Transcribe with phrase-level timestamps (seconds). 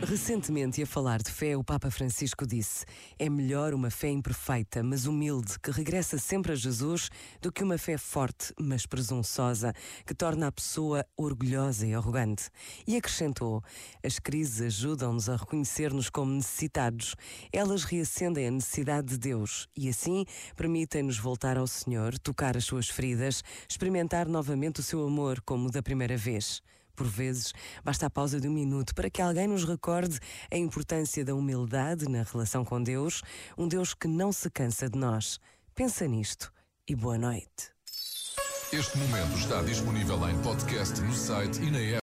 [0.00, 2.86] Recentemente, a falar de fé, o Papa Francisco disse:
[3.18, 7.10] É melhor uma fé imperfeita, mas humilde, que regressa sempre a Jesus,
[7.42, 9.72] do que uma fé forte, mas presunçosa,
[10.06, 12.48] que torna a pessoa orgulhosa e arrogante.
[12.86, 13.60] E acrescentou:
[14.02, 17.16] As crises ajudam-nos a reconhecer-nos como necessitados.
[17.52, 20.24] Elas reacendem a necessidade de Deus e, assim,
[20.56, 25.82] permitem-nos voltar ao Senhor, tocar as suas feridas, experimentar novamente o seu amor como da
[25.82, 26.62] primeira vez.
[26.98, 30.18] Por vezes, basta a pausa de um minuto para que alguém nos recorde
[30.50, 33.22] a importância da humildade na relação com Deus,
[33.56, 35.38] um Deus que não se cansa de nós.
[35.76, 36.52] Pensa nisto
[36.88, 37.70] e boa noite.
[38.72, 41.96] Este momento está disponível em podcast no site e na app.